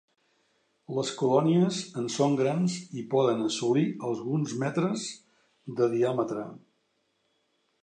[0.99, 5.07] Les colònies en són grans i poden assolir alguns metres
[5.83, 6.49] de diàmetre.